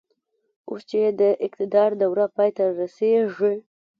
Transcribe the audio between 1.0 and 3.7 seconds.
يې د اقتدار دوره پای ته رسېږي.